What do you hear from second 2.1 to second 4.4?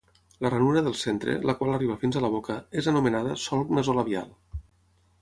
a la boca, és anomenada solc nasolabial.